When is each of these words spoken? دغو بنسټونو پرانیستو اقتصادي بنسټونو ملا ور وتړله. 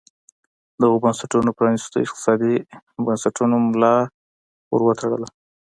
دغو 0.81 0.97
بنسټونو 1.03 1.49
پرانیستو 1.57 1.97
اقتصادي 2.05 2.55
بنسټونو 3.05 3.55
ملا 3.69 3.95
ور 4.71 4.81
وتړله. 4.85 5.27